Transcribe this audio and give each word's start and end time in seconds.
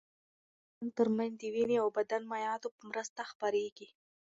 د 0.03 0.03
انسانانو 0.03 0.95
تر 0.97 1.07
منځ 1.17 1.33
د 1.37 1.43
وینې 1.55 1.77
او 1.83 1.87
بدن 1.97 2.21
مایعاتو 2.31 2.67
په 2.75 2.81
مرسته 2.89 3.21
خپرېږي. 3.31 3.87